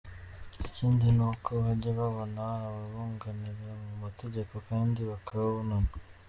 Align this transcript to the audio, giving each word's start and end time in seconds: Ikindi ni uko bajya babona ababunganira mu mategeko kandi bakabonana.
Ikindi 0.67 1.05
ni 1.17 1.23
uko 1.29 1.49
bajya 1.63 1.91
babona 1.99 2.41
ababunganira 2.67 3.71
mu 3.83 3.93
mategeko 4.03 4.53
kandi 4.69 4.99
bakabonana. 5.09 5.91